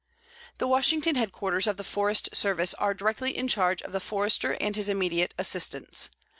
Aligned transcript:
The 0.57 0.65
Washington 0.67 1.13
headquarters 1.13 1.67
of 1.67 1.77
the 1.77 1.83
Forest 1.83 2.35
Service 2.35 2.73
are 2.73 2.95
directly 2.95 3.37
in 3.37 3.47
charge 3.47 3.83
of 3.83 3.91
the 3.91 3.99
Forester 3.99 4.53
and 4.59 4.75
his 4.75 4.89
immediate 4.89 5.35
assistants. 5.37 6.09